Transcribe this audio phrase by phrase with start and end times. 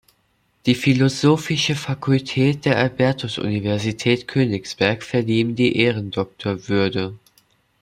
[0.65, 7.13] Die Philosophische Fakultät der Albertus-Universität Königsberg verlieh ihm die Ehrendoktorwürde.